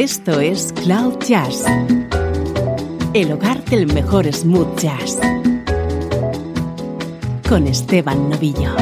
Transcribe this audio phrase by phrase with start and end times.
[0.00, 1.64] Esto es Cloud Jazz,
[3.14, 5.18] el hogar del mejor smooth jazz,
[7.48, 8.76] con Esteban Novillo.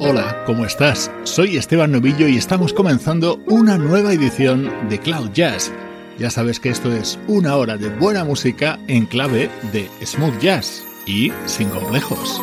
[0.00, 1.10] Hola, ¿cómo estás?
[1.24, 5.72] Soy Esteban Novillo y estamos comenzando una nueva edición de Cloud Jazz.
[6.18, 10.84] Ya sabes que esto es una hora de buena música en clave de smooth jazz
[11.06, 12.38] y sin complejos.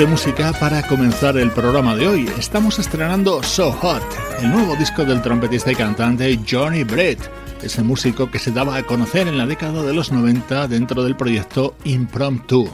[0.00, 2.30] Música para comenzar el programa de hoy.
[2.38, 4.02] Estamos estrenando So Hot,
[4.40, 7.20] el nuevo disco del trompetista y cantante Johnny Brett,
[7.62, 11.14] ese músico que se daba a conocer en la década de los 90 dentro del
[11.14, 12.68] proyecto Impromptu.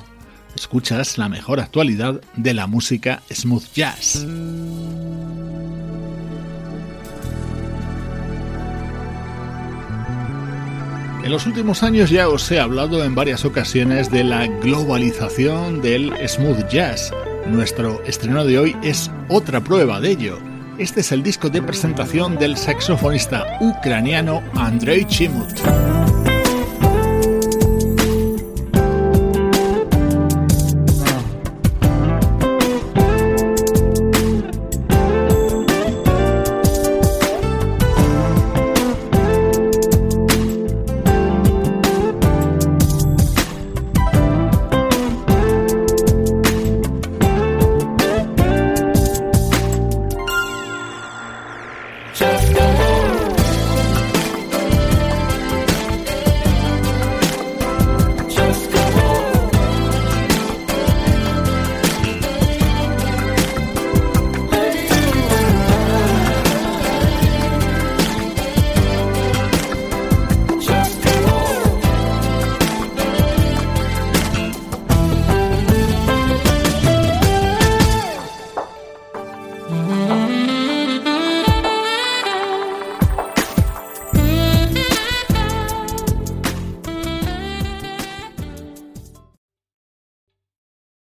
[0.55, 4.25] Escuchas la mejor actualidad de la música smooth jazz.
[11.25, 16.13] En los últimos años ya os he hablado en varias ocasiones de la globalización del
[16.27, 17.13] smooth jazz
[17.49, 20.39] nuestro estreno de hoy es otra prueba de ello.
[20.79, 25.59] Este es el disco de presentación del saxofonista ucraniano Andrei Chimut.